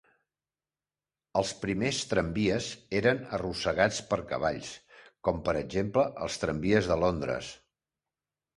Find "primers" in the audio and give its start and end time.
1.65-1.99